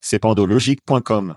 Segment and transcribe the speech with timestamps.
[0.00, 1.36] C'est pandologique.com.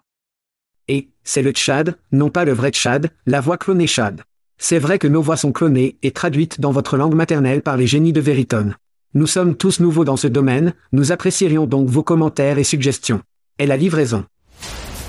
[0.87, 4.21] Et, c'est le Tchad, non pas le vrai Tchad, la voix clonée Chad.
[4.57, 7.87] C'est vrai que nos voix sont clonées et traduites dans votre langue maternelle par les
[7.87, 8.75] génies de Veritone.
[9.13, 13.21] Nous sommes tous nouveaux dans ce domaine, nous apprécierions donc vos commentaires et suggestions.
[13.59, 14.25] Et la livraison.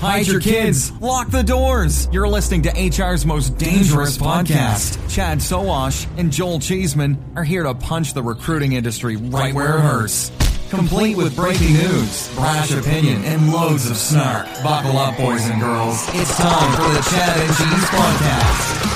[0.01, 0.91] Hide your kids.
[1.01, 2.07] Lock the doors.
[2.11, 4.99] You're listening to HR's most dangerous podcast.
[5.09, 9.81] Chad Sowash and Joel Cheeseman are here to punch the recruiting industry right where it
[9.81, 10.31] hurts.
[10.75, 14.45] Complete with breaking news, brash opinion, and loads of snark.
[14.61, 16.05] Buckle up, boys and girls.
[16.13, 18.95] It's time for the Chad and Cheese podcast.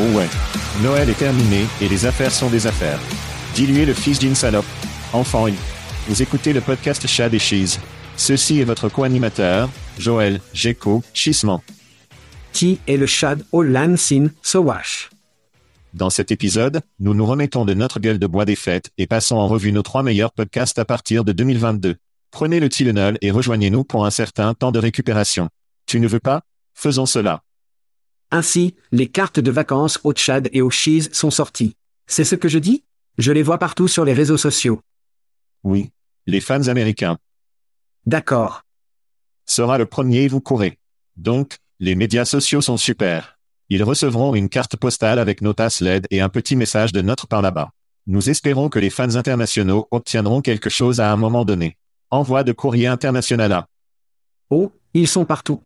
[0.00, 0.28] Oh ouais.
[0.82, 2.98] Noël est terminé et les affaires sont des affaires.
[3.54, 4.66] Diluez le fils d'une salope.
[5.12, 5.46] Enfant,
[6.08, 7.78] vous écoutez le podcast Chad et Cheese.
[8.16, 9.68] Ceci est votre co-animateur,
[10.00, 11.60] Joël Géco Chisman.
[12.54, 13.44] Qui est le Chad
[13.96, 15.10] Sin Sowash
[15.92, 19.34] Dans cet épisode, nous nous remettons de notre gueule de bois des fêtes et passons
[19.34, 21.96] en revue nos trois meilleurs podcasts à partir de 2022.
[22.30, 25.48] Prenez le Tylenol et rejoignez-nous pour un certain temps de récupération.
[25.86, 26.42] Tu ne veux pas?
[26.74, 27.42] Faisons cela.
[28.30, 31.74] Ainsi, les cartes de vacances au Tchad et au Cheese sont sorties.
[32.06, 32.84] C'est ce que je dis?
[33.18, 34.80] Je les vois partout sur les réseaux sociaux.
[35.64, 35.90] Oui,
[36.28, 37.18] les fans américains.
[38.06, 38.62] D'accord.
[39.44, 40.78] Sera le premier et vous courez.
[41.16, 43.38] Donc, les médias sociaux sont super.
[43.68, 47.26] Ils recevront une carte postale avec nos tasses LED et un petit message de notre
[47.26, 47.70] par là-bas.
[48.06, 51.76] Nous espérons que les fans internationaux obtiendront quelque chose à un moment donné.
[52.10, 53.66] Envoi de courrier international à.
[54.50, 55.62] Oh, ils sont partout.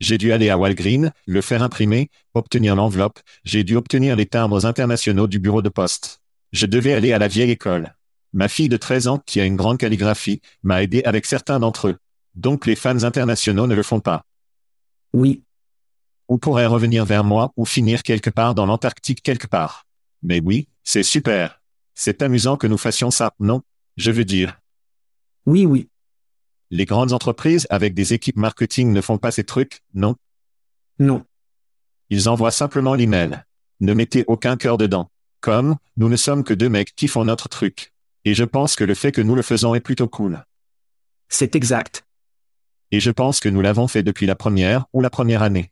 [0.00, 4.64] J'ai dû aller à Walgreen, le faire imprimer, obtenir l'enveloppe, j'ai dû obtenir les timbres
[4.64, 6.20] internationaux du bureau de poste.
[6.52, 7.94] Je devais aller à la vieille école.
[8.32, 11.88] Ma fille de 13 ans, qui a une grande calligraphie, m'a aidé avec certains d'entre
[11.88, 11.98] eux.
[12.34, 14.22] Donc les fans internationaux ne le font pas.
[15.12, 15.42] Oui.
[16.28, 19.86] Ou pourraient revenir vers moi ou finir quelque part dans l'Antarctique quelque part.
[20.22, 21.62] Mais oui, c'est super.
[21.94, 23.62] C'est amusant que nous fassions ça, non?
[23.96, 24.60] Je veux dire.
[25.46, 25.88] Oui, oui.
[26.70, 30.16] Les grandes entreprises avec des équipes marketing ne font pas ces trucs, non?
[30.98, 31.24] Non.
[32.10, 33.44] Ils envoient simplement l'email.
[33.80, 35.10] Ne mettez aucun cœur dedans.
[35.40, 37.92] Comme, nous ne sommes que deux mecs qui font notre truc.
[38.24, 40.44] Et je pense que le fait que nous le faisons est plutôt cool.
[41.28, 42.04] C'est exact.
[42.90, 45.70] Et je pense que nous l'avons fait depuis la première ou la première année.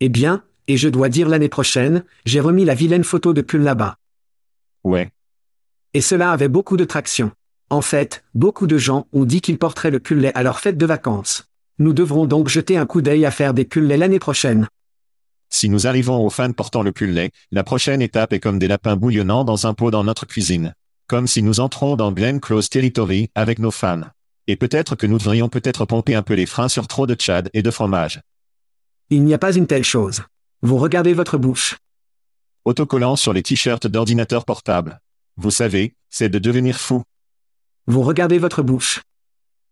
[0.00, 3.62] Eh bien, et je dois dire l'année prochaine, j'ai remis la vilaine photo de pull
[3.62, 3.96] là-bas.
[4.84, 5.10] Ouais.
[5.94, 7.30] Et cela avait beaucoup de traction.
[7.70, 10.86] En fait, beaucoup de gens ont dit qu'ils porteraient le pull à leur fête de
[10.86, 11.48] vacances.
[11.78, 14.68] Nous devrons donc jeter un coup d'œil à faire des pulls l'année prochaine.
[15.48, 18.96] Si nous arrivons aux fans portant le pull la prochaine étape est comme des lapins
[18.96, 20.74] bouillonnants dans un pot dans notre cuisine.
[21.06, 24.02] Comme si nous entrons dans Glen Close Territory avec nos fans.
[24.46, 27.50] Et peut-être que nous devrions peut-être pomper un peu les freins sur trop de tchad
[27.52, 28.20] et de fromage.
[29.10, 30.22] Il n'y a pas une telle chose.
[30.62, 31.76] Vous regardez votre bouche.
[32.64, 35.00] Autocollant sur les t-shirts d'ordinateur portable.
[35.36, 37.02] Vous savez, c'est de devenir fou.
[37.86, 39.02] Vous regardez votre bouche.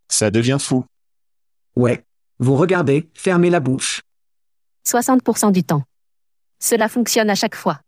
[0.09, 0.85] Ça devient fou.
[1.75, 2.05] Ouais.
[2.39, 4.03] Vous regardez, fermez la bouche.
[4.87, 5.85] 60% du temps.
[6.61, 7.81] Cela fonctionne à chaque fois.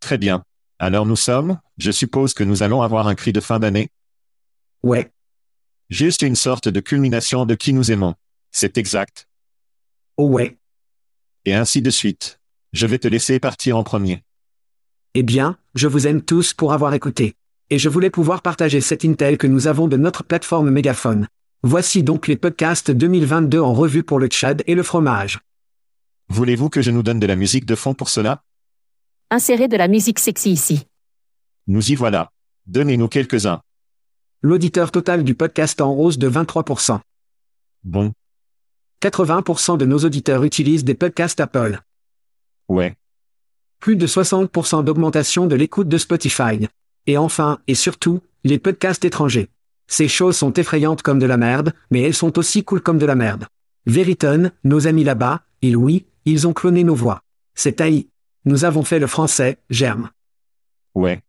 [0.00, 0.44] Très bien.
[0.78, 3.88] Alors nous sommes, je suppose que nous allons avoir un cri de fin d'année.
[4.82, 5.10] Ouais.
[5.92, 8.14] Juste une sorte de culmination de qui nous aimons.
[8.50, 9.28] C'est exact.
[10.16, 10.56] Oh ouais.
[11.44, 12.40] Et ainsi de suite.
[12.72, 14.22] Je vais te laisser partir en premier.
[15.12, 17.34] Eh bien, je vous aime tous pour avoir écouté
[17.68, 21.28] et je voulais pouvoir partager cette intel que nous avons de notre plateforme Mégaphone.
[21.62, 25.40] Voici donc les podcasts 2022 en revue pour le Tchad et le fromage.
[26.30, 28.42] Voulez-vous que je nous donne de la musique de fond pour cela?
[29.30, 30.86] Insérez de la musique sexy ici.
[31.66, 32.32] Nous y voilà.
[32.64, 33.60] Donnez-nous quelques-uns.
[34.44, 36.98] L'auditeur total du podcast en rose de 23%.
[37.84, 38.12] Bon.
[39.00, 41.78] 80% de nos auditeurs utilisent des podcasts Apple.
[42.68, 42.96] Ouais.
[43.78, 46.66] Plus de 60% d'augmentation de l'écoute de Spotify.
[47.06, 49.48] Et enfin, et surtout, les podcasts étrangers.
[49.86, 53.06] Ces choses sont effrayantes comme de la merde, mais elles sont aussi cool comme de
[53.06, 53.46] la merde.
[53.86, 57.22] Veriton, nos amis là-bas, ils oui, ils ont cloné nos voix.
[57.54, 58.08] C'est AI.
[58.44, 60.10] Nous avons fait le français, germe.
[60.96, 61.22] Ouais.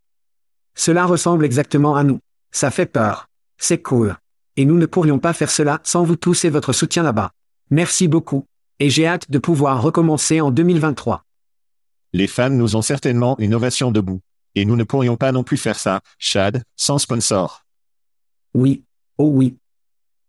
[0.74, 2.20] Cela ressemble exactement à nous.
[2.54, 3.30] Ça fait peur.
[3.58, 4.16] C'est cool.
[4.58, 7.32] Et nous ne pourrions pas faire cela sans vous tous et votre soutien là-bas.
[7.72, 8.46] Merci beaucoup.
[8.80, 11.26] Et j'ai hâte de pouvoir recommencer en 2023.
[12.14, 14.22] Les fans nous ont certainement une ovation debout.
[14.54, 17.66] Et nous ne pourrions pas non plus faire ça, Chad, sans sponsor.
[18.54, 18.84] Oui.
[19.18, 19.58] Oh oui.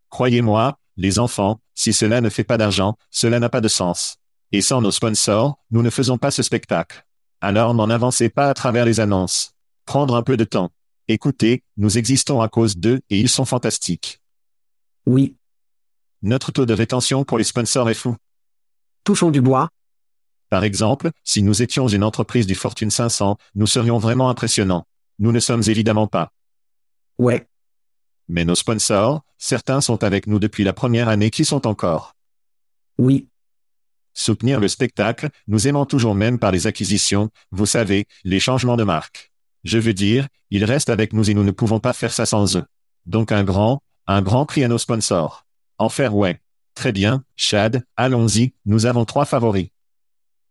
[0.09, 4.17] Croyez-moi, les enfants, si cela ne fait pas d'argent, cela n'a pas de sens.
[4.51, 7.05] Et sans nos sponsors, nous ne faisons pas ce spectacle.
[7.43, 9.53] Alors n'en avancez pas à travers les annonces.
[9.85, 10.71] Prendre un peu de temps.
[11.07, 14.21] Écoutez, nous existons à cause d'eux et ils sont fantastiques.
[15.05, 15.37] Oui.
[16.23, 18.17] Notre taux de rétention pour les sponsors est fou.
[19.05, 19.69] Touchons du bois.
[20.49, 24.87] Par exemple, si nous étions une entreprise du Fortune 500, nous serions vraiment impressionnants.
[25.19, 26.33] Nous ne sommes évidemment pas.
[27.19, 27.47] Ouais.
[28.29, 32.15] Mais nos sponsors, certains sont avec nous depuis la première année qui sont encore.
[32.97, 33.29] Oui.
[34.15, 38.85] Soutenir le spectacle, nous aimons toujours même par les acquisitions, vous savez, les changements de
[38.85, 39.34] marque.
[39.65, 42.57] Je veux dire, ils restent avec nous et nous ne pouvons pas faire ça sans
[42.57, 42.65] eux.
[43.07, 45.47] Donc un grand, un grand prix à nos sponsors.
[45.79, 46.41] En faire ouais.
[46.75, 49.69] Très bien, Chad, allons-y, nous avons trois favoris.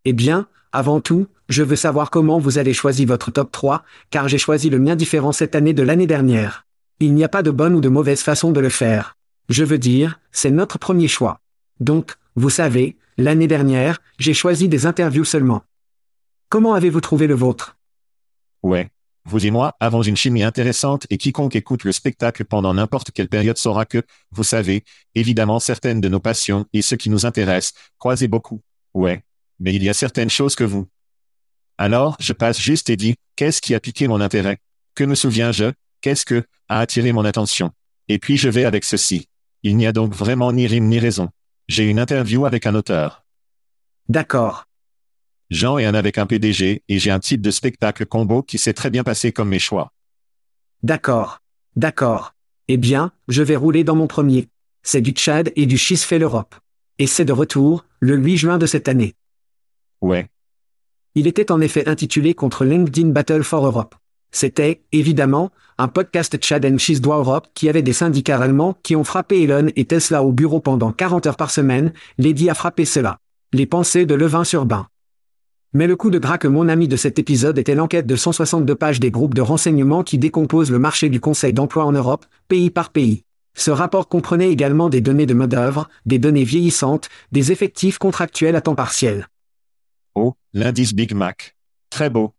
[0.06, 4.28] Eh bien, avant tout, je veux savoir comment vous allez choisir votre top 3, car
[4.28, 6.66] j'ai choisi le mien différent cette année de l'année dernière.
[7.00, 9.18] Il n'y a pas de bonne ou de mauvaise façon de le faire.
[9.50, 11.40] Je veux dire, c'est notre premier choix.
[11.80, 15.64] Donc, vous savez, l'année dernière, j'ai choisi des interviews seulement.
[16.50, 17.78] Comment avez-vous trouvé le vôtre?
[18.64, 18.90] Ouais.
[19.26, 23.30] Vous et moi avons une chimie intéressante et quiconque écoute le spectacle pendant n'importe quelle
[23.30, 24.84] période saura que, vous savez,
[25.16, 28.62] évidemment certaines de nos passions et ce qui nous intéresse, croisez beaucoup.
[28.94, 29.24] Ouais.
[29.60, 30.88] Mais il y a certaines choses que vous.
[31.78, 34.58] Alors, je passe juste et dis, qu'est-ce qui a piqué mon intérêt?
[34.94, 35.72] Que me souviens-je
[36.02, 37.72] Qu'est-ce que a attiré mon attention?
[38.10, 39.30] Et puis je vais avec ceci.
[39.64, 41.30] Il n'y a donc vraiment ni rime ni raison.
[41.70, 43.24] J'ai une interview avec un auteur.
[44.10, 44.66] D'accord.
[45.50, 48.74] Jean est un avec un PDG et j'ai un type de spectacle combo qui s'est
[48.74, 49.92] très bien passé comme mes choix.
[50.82, 51.40] D'accord.
[51.76, 52.34] D'accord.
[52.68, 54.50] Eh bien, je vais rouler dans mon premier.
[54.84, 56.56] C'est du Tchad et du Chisfel Europe.
[57.00, 59.16] Et c'est de retour, le 8 juin de cette année.
[60.02, 60.30] Ouais.
[61.16, 63.96] Il était en effet intitulé contre LinkedIn Battle for Europe.
[64.32, 69.04] C'était, évidemment, un podcast Chad and Chisdois Europe qui avait des syndicats allemands qui ont
[69.04, 73.20] frappé Elon et Tesla au bureau pendant 40 heures par semaine, Lady a frappé cela.
[73.54, 74.88] Les pensées de Levin sur Bain.
[75.76, 79.00] Mais le coup de drac mon ami de cet épisode était l'enquête de 162 pages
[79.00, 82.92] des groupes de renseignement qui décomposent le marché du conseil d'emploi en Europe, pays par
[82.92, 83.24] pays.
[83.56, 88.62] Ce rapport comprenait également des données de main-d'œuvre, des données vieillissantes, des effectifs contractuels à
[88.62, 89.28] temps partiel.
[90.14, 91.56] Oh, l'indice Big Mac.
[91.90, 92.34] Très beau.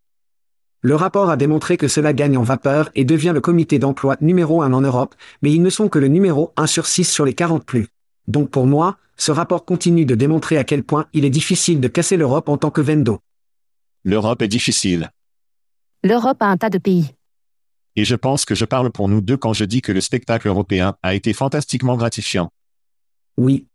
[0.80, 4.62] Le rapport a démontré que cela gagne en vapeur et devient le comité d'emploi numéro
[4.62, 7.34] 1 en Europe, mais ils ne sont que le numéro 1 sur 6 sur les
[7.34, 7.88] 40 plus.
[8.28, 11.88] Donc pour moi, ce rapport continue de démontrer à quel point il est difficile de
[11.88, 13.20] casser l'Europe en tant que vendo.
[14.04, 15.10] L'Europe est difficile.
[16.02, 17.14] L'Europe a un tas de pays.
[17.96, 20.48] Et je pense que je parle pour nous deux quand je dis que le spectacle
[20.48, 22.50] européen a été fantastiquement gratifiant.
[23.36, 23.66] Oui.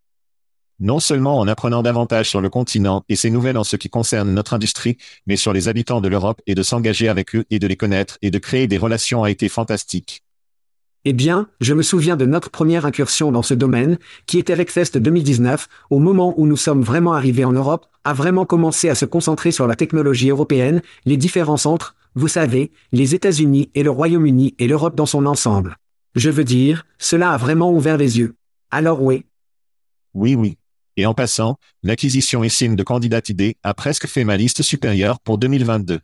[0.79, 4.33] Non seulement en apprenant davantage sur le continent et ses nouvelles en ce qui concerne
[4.33, 7.67] notre industrie, mais sur les habitants de l'Europe et de s'engager avec eux et de
[7.67, 10.23] les connaître et de créer des relations a été fantastique.
[11.05, 14.97] Eh bien, je me souviens de notre première incursion dans ce domaine, qui était Fest
[14.97, 19.05] 2019, au moment où nous sommes vraiment arrivés en Europe, a vraiment commencé à se
[19.05, 24.55] concentrer sur la technologie européenne, les différences entre, vous savez, les États-Unis et le Royaume-Uni
[24.59, 25.77] et l'Europe dans son ensemble.
[26.15, 28.35] Je veux dire, cela a vraiment ouvert les yeux.
[28.69, 29.23] Alors oui.
[30.13, 30.57] Oui, oui.
[30.97, 35.21] Et en passant, l'acquisition et signe de candidat idée a presque fait ma liste supérieure
[35.21, 35.99] pour 2022.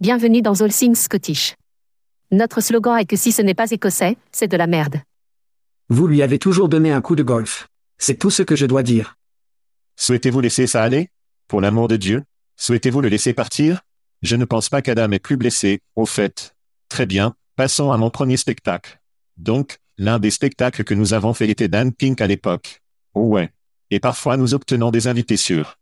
[0.00, 1.54] Bienvenue dans All Things Scottish.
[2.32, 5.00] Notre slogan est que si ce n'est pas écossais, c'est de la merde.
[5.88, 7.66] Vous lui avez toujours donné un coup de golf.
[7.98, 9.16] C'est tout ce que je dois dire.
[9.96, 11.08] Souhaitez-vous laisser ça aller?
[11.48, 12.22] Pour l'amour de Dieu
[12.56, 13.80] Souhaitez-vous le laisser partir?
[14.22, 16.54] Je ne pense pas qu'Adam est plus blessé, au fait.
[16.88, 19.00] Très bien, passons à mon premier spectacle.
[19.36, 22.80] Donc, l'un des spectacles que nous avons fait était Dan Pink à l'époque.
[23.14, 23.50] Oh ouais.
[23.90, 25.78] Et parfois nous obtenons des invités sûrs.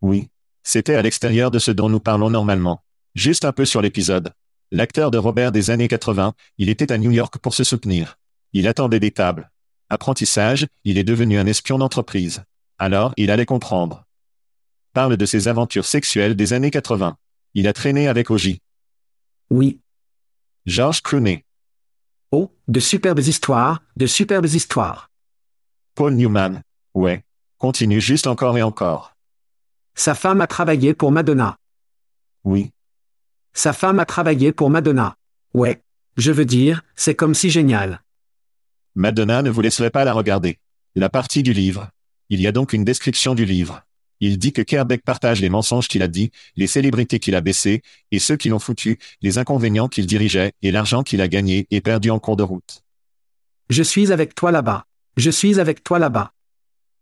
[0.00, 0.30] Oui.
[0.64, 2.82] C'était à l'extérieur de ce dont nous parlons normalement.
[3.14, 4.32] Juste un peu sur l'épisode.
[4.72, 8.18] L'acteur de Robert des années 80, il était à New York pour se soutenir.
[8.52, 9.50] Il attendait des tables.
[9.88, 12.44] Apprentissage, il est devenu un espion d'entreprise.
[12.78, 14.06] Alors, il allait comprendre.
[14.92, 17.16] Parle de ses aventures sexuelles des années 80.
[17.54, 18.60] Il a traîné avec Oji.
[19.50, 19.80] Oui.
[20.66, 21.44] George Clooney.
[22.30, 25.10] Oh, de superbes histoires, de superbes histoires.
[25.96, 26.62] Paul Newman.
[26.94, 27.24] Ouais.
[27.58, 29.16] Continue juste encore et encore.
[29.96, 31.56] Sa femme a travaillé pour Madonna.
[32.44, 32.70] Oui.
[33.52, 35.16] Sa femme a travaillé pour Madonna.
[35.54, 35.82] Ouais.
[36.16, 38.02] Je veux dire, c'est comme si génial.
[38.94, 40.58] Madonna ne vous laisserait pas la regarder.
[40.94, 41.88] La partie du livre.
[42.28, 43.82] Il y a donc une description du livre.
[44.20, 47.82] Il dit que Kerbeck partage les mensonges qu'il a dit, les célébrités qu'il a baissées,
[48.10, 51.80] et ceux qui l'ont foutu, les inconvénients qu'il dirigeait, et l'argent qu'il a gagné et
[51.80, 52.82] perdu en cours de route.
[53.70, 54.84] Je suis avec toi là-bas.
[55.16, 56.32] Je suis avec toi là-bas.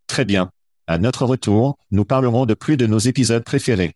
[0.07, 0.51] Très bien.
[0.87, 3.95] À notre retour, nous parlerons de plus de nos épisodes préférés.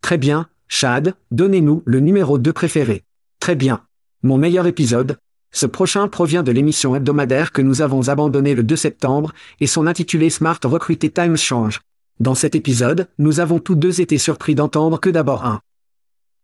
[0.00, 3.02] Très bien, Chad, donnez-nous le numéro 2 préféré.
[3.40, 3.82] Très bien.
[4.22, 5.18] Mon meilleur épisode.
[5.50, 9.88] Ce prochain provient de l'émission hebdomadaire que nous avons abandonnée le 2 septembre, et son
[9.88, 11.80] intitulé Smart Recruité Times Change.
[12.20, 15.60] Dans cet épisode, nous avons tous deux été surpris d'entendre que d'abord un.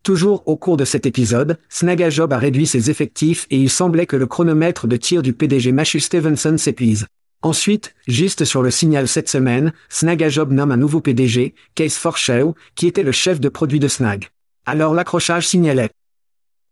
[0.02, 4.16] Toujours au cours de cet épisode, Snagajob a réduit ses effectifs et il semblait que
[4.16, 7.06] le chronomètre de tir du PDG Machu Stevenson s'épuise.
[7.46, 12.88] Ensuite, juste sur le signal cette semaine, Snagajob nomme un nouveau PDG, Case Forshaw, qui
[12.88, 14.30] était le chef de produit de Snag.
[14.64, 15.90] Alors l'accrochage signalait.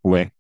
[0.02, 0.32] Ouais.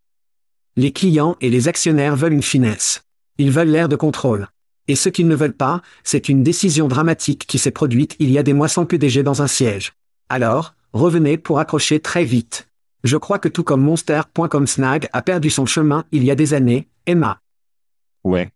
[0.74, 3.04] Les clients et les actionnaires veulent une finesse.
[3.38, 4.48] Ils veulent l'air de contrôle.
[4.88, 8.36] Et ce qu'ils ne veulent pas, c'est une décision dramatique qui s'est produite il y
[8.36, 9.92] a des mois sans PDG dans un siège.
[10.28, 12.68] Alors, revenez pour accrocher très vite.
[13.04, 16.54] Je crois que tout comme Monster.com Snag a perdu son chemin il y a des
[16.54, 17.38] années, Emma.
[18.24, 18.50] Ouais.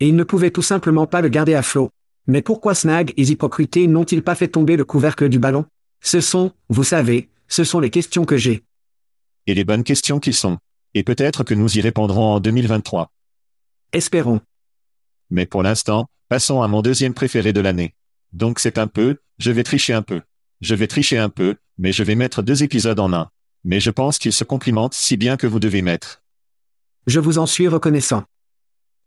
[0.00, 1.90] Et ils ne pouvaient tout simplement pas le garder à flot.
[2.26, 5.66] Mais pourquoi Snag et Hypocrité n'ont-ils pas fait tomber le couvercle du ballon?
[6.02, 8.62] Ce sont, vous savez, ce sont les questions que j'ai.
[9.46, 10.58] Et les bonnes questions qui sont.
[10.94, 13.10] Et peut-être que nous y répondrons en 2023.
[13.92, 14.40] Espérons.
[15.30, 17.94] Mais pour l'instant, passons à mon deuxième préféré de l'année.
[18.32, 20.22] Donc c'est un peu, je vais tricher un peu.
[20.60, 23.30] Je vais tricher un peu, mais je vais mettre deux épisodes en un.
[23.64, 26.22] Mais je pense qu'ils se complimentent si bien que vous devez mettre.
[27.06, 28.24] Je vous en suis reconnaissant.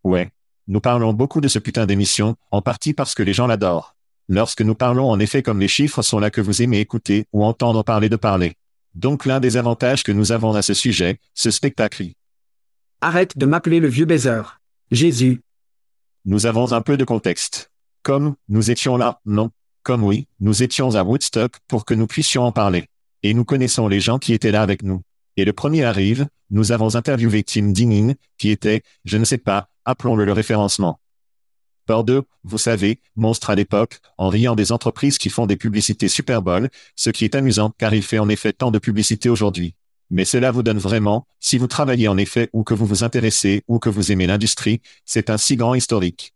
[0.03, 0.31] Ouais.
[0.67, 3.95] Nous parlons beaucoup de ce putain d'émission, en partie parce que les gens l'adorent.
[4.29, 7.43] Lorsque nous parlons en effet comme les chiffres sont là que vous aimez écouter ou
[7.43, 8.53] entendre parler de parler.
[8.95, 12.05] Donc l'un des avantages que nous avons à ce sujet, ce spectacle.
[13.01, 14.41] Arrête de m'appeler le vieux baiser.
[14.89, 15.41] Jésus.
[16.23, 17.71] Nous avons un peu de contexte.
[18.01, 19.51] Comme, nous étions là, non.
[19.83, 22.85] Comme oui, nous étions à Woodstock pour que nous puissions en parler.
[23.21, 25.01] Et nous connaissons les gens qui étaient là avec nous.
[25.35, 29.67] Et le premier arrive, nous avons interviewé Tim Dinning, qui était, je ne sais pas,
[29.85, 30.99] appelons-le le référencement.
[31.85, 36.07] Par deux, vous savez, monstre à l'époque, en riant des entreprises qui font des publicités
[36.07, 39.75] Super Bowl, ce qui est amusant car il fait en effet tant de publicité aujourd'hui.
[40.09, 43.63] Mais cela vous donne vraiment, si vous travaillez en effet ou que vous vous intéressez
[43.67, 46.33] ou que vous aimez l'industrie, c'est un si grand historique.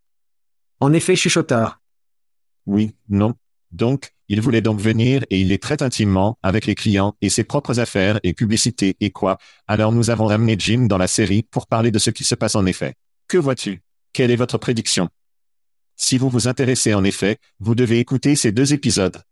[0.80, 1.80] En effet, chuchoteur.
[2.66, 3.34] Oui, non.
[3.70, 7.44] Donc, il voulait donc venir et il les traite intimement avec les clients et ses
[7.44, 9.38] propres affaires et publicités et quoi.
[9.66, 12.54] Alors nous avons ramené Jim dans la série pour parler de ce qui se passe
[12.54, 12.94] en effet.
[13.28, 13.82] Que vois-tu?
[14.14, 15.10] Quelle est votre prédiction?
[15.96, 19.22] Si vous vous intéressez en effet, vous devez écouter ces deux épisodes.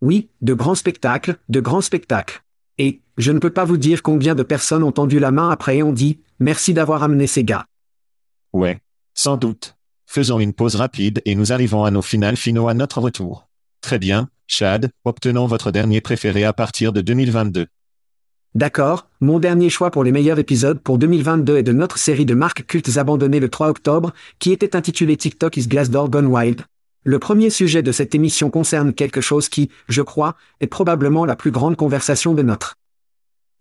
[0.00, 2.42] Oui, de grands spectacles, de grands spectacles.
[2.78, 5.76] Et, je ne peux pas vous dire combien de personnes ont tendu la main après
[5.76, 7.66] et ont dit, merci d'avoir amené ces gars.
[8.54, 8.80] Ouais.
[9.12, 9.76] Sans doute.
[10.06, 13.50] Faisons une pause rapide et nous arrivons à nos finales finaux à notre retour.
[13.82, 17.66] Très bien, Chad, obtenons votre dernier préféré à partir de 2022.
[18.56, 22.34] D'accord, mon dernier choix pour les meilleurs épisodes pour 2022 est de notre série de
[22.34, 26.62] marques cultes abandonnées le 3 octobre, qui était intitulée TikTok is Glassdoor Gone Wild.
[27.04, 31.36] Le premier sujet de cette émission concerne quelque chose qui, je crois, est probablement la
[31.36, 32.74] plus grande conversation de notre.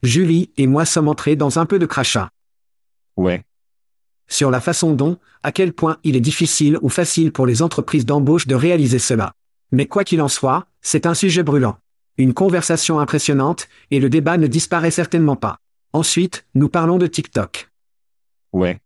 [0.01, 2.31] Julie et moi sommes entrés dans un peu de crachat.
[3.15, 3.43] Ouais.
[4.27, 8.07] Sur la façon dont, à quel point il est difficile ou facile pour les entreprises
[8.07, 9.33] d'embauche de réaliser cela.
[9.71, 11.77] Mais quoi qu'il en soit, c'est un sujet brûlant.
[12.19, 15.57] Une conversation impressionnante, et le débat ne disparaît certainement pas.
[15.93, 17.69] Ensuite, nous parlons de TikTok.
[18.51, 18.81] Ouais.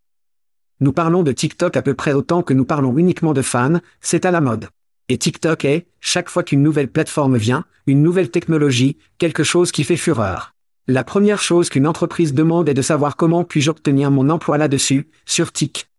[0.80, 4.26] Nous parlons de TikTok à peu près autant que nous parlons uniquement de fans, c'est
[4.26, 4.70] à la mode.
[5.10, 9.84] Et TikTok est, chaque fois qu'une nouvelle plateforme vient, une nouvelle technologie, quelque chose qui
[9.84, 10.54] fait fureur.
[10.86, 15.10] La première chose qu'une entreprise demande est de savoir comment puis-je obtenir mon emploi là-dessus,
[15.26, 15.90] sur Tik.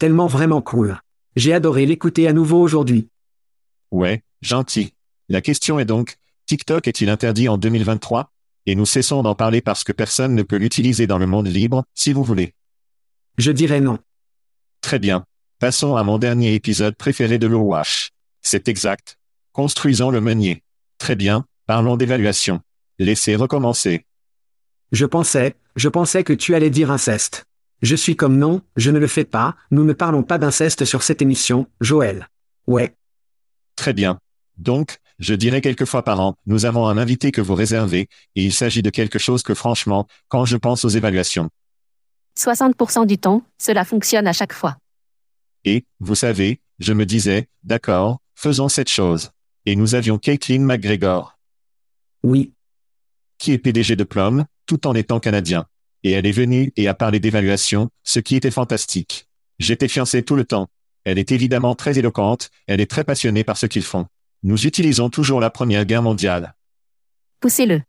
[0.00, 0.98] Tellement vraiment cool.
[1.36, 3.06] J'ai adoré l'écouter à nouveau aujourd'hui.
[3.92, 4.92] Ouais, gentil.
[5.28, 8.32] La question est donc, TikTok est-il interdit en 2023
[8.64, 11.84] Et nous cessons d'en parler parce que personne ne peut l'utiliser dans le monde libre,
[11.94, 12.54] si vous voulez.
[13.36, 13.98] Je dirais non.
[14.80, 15.26] Très bien.
[15.58, 18.12] Passons à mon dernier épisode préféré de l'Owash.
[18.40, 19.18] C'est exact.
[19.52, 20.62] Construisons le meunier.
[20.96, 22.62] Très bien, parlons d'évaluation.
[22.98, 24.06] Laissez recommencer.
[24.90, 27.44] Je pensais, je pensais que tu allais dire inceste.
[27.82, 31.02] Je suis comme non, je ne le fais pas, nous ne parlons pas d'inceste sur
[31.02, 32.30] cette émission, Joël.
[32.66, 32.96] Ouais.
[33.76, 34.18] Très bien.
[34.56, 38.44] Donc, je dirais quelques fois par an, nous avons un invité que vous réservez, et
[38.44, 41.50] il s'agit de quelque chose que franchement, quand je pense aux évaluations.
[42.38, 44.76] 60% du temps, cela fonctionne à chaque fois.
[45.64, 49.30] Et, vous savez, je me disais, d'accord, faisons cette chose.
[49.66, 51.36] Et nous avions Caitlin McGregor,
[52.22, 52.52] Oui.
[53.38, 55.66] qui est PDG de Plum, tout en étant canadien.
[56.04, 59.26] Et elle est venue et a parlé d'évaluation, ce qui était fantastique.
[59.58, 60.68] J'étais fiancé tout le temps.
[61.04, 64.06] Elle est évidemment très éloquente, elle est très passionnée par ce qu'ils font.
[64.42, 66.54] Nous utilisons toujours la Première Guerre mondiale.
[67.40, 67.82] Poussez-le.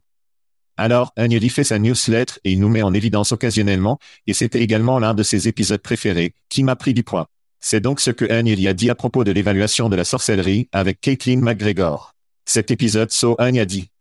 [0.77, 4.97] Alors, Agnelli fait sa newsletter et il nous met en évidence occasionnellement, et c'était également
[4.97, 7.29] l'un de ses épisodes préférés, qui m'a pris du poids.
[7.59, 11.01] C'est donc ce que Agnelli a dit à propos de l'évaluation de la sorcellerie avec
[11.01, 12.15] Caitlin McGregor.
[12.45, 13.91] Cet épisode So Agne a dit.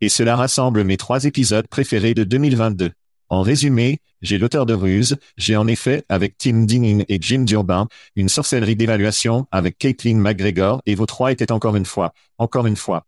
[0.00, 2.90] Et cela rassemble mes trois épisodes préférés de 2022.
[3.32, 7.88] En résumé, j'ai l'auteur de Ruse, j'ai en effet, avec Tim Dinning et Jim Durbin,
[8.14, 12.76] une sorcellerie d'évaluation avec Caitlin McGregor et vos trois étaient encore une fois, encore une
[12.76, 13.06] fois.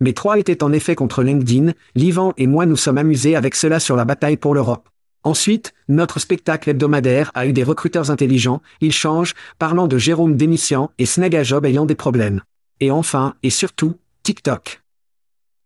[0.00, 3.78] Mes trois étaient en effet contre LinkedIn, Livan et moi nous sommes amusés avec cela
[3.78, 4.88] sur la bataille pour l'Europe.
[5.22, 10.90] Ensuite, notre spectacle hebdomadaire a eu des recruteurs intelligents, ils changent, parlant de Jérôme Démissian
[10.98, 12.42] et Snagajob ayant des problèmes.
[12.80, 14.82] Et enfin, et surtout, TikTok.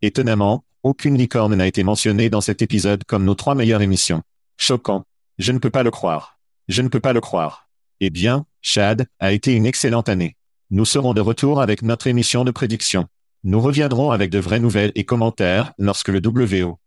[0.03, 4.23] Étonnamment, aucune licorne n'a été mentionnée dans cet épisode comme nos trois meilleures émissions.
[4.57, 5.05] Choquant.
[5.39, 6.39] Je ne peux pas le croire.
[6.69, 7.69] Je ne peux pas le croire.
[8.01, 10.37] Eh bien, Chad, a été une excellente année.
[10.71, 13.07] Nous serons de retour avec notre émission de prédiction.
[13.45, 16.79] Nous reviendrons avec de vraies nouvelles et commentaires lorsque le WO.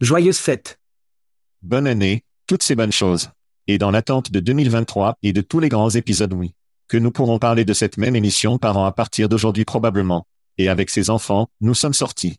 [0.00, 0.78] Joyeuse fête.
[1.62, 3.30] Bonne année, toutes ces bonnes choses.
[3.66, 6.54] Et dans l'attente de 2023 et de tous les grands épisodes oui.
[6.88, 10.26] Que nous pourrons parler de cette même émission par an à partir d'aujourd'hui probablement.
[10.56, 12.38] Et avec ses enfants, nous sommes sortis.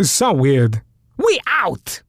[0.00, 0.82] So weird.
[1.16, 2.02] We out!